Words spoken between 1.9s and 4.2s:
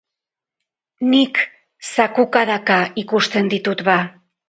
zakukadaka ikusten ditut ba!